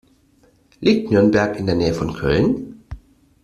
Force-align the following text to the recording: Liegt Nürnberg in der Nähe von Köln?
Liegt 0.79 1.11
Nürnberg 1.11 1.55
in 1.59 1.67
der 1.67 1.75
Nähe 1.75 1.93
von 1.93 2.13
Köln? 2.15 2.81